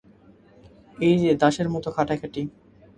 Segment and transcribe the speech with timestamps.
[0.97, 2.41] এইযে দাসের মত খাটাখাটি।